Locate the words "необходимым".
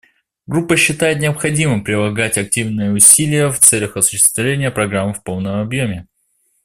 1.19-1.83